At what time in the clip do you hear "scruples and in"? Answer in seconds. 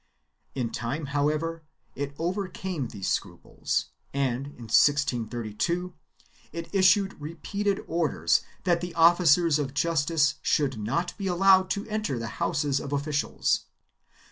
3.07-4.53